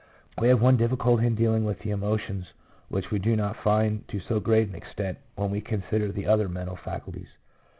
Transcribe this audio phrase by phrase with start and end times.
[0.39, 2.53] We have one difficulty in dealing with the emotions
[2.89, 6.49] which we do not find to so great an extent when we consider the other
[6.49, 7.27] mental faculties.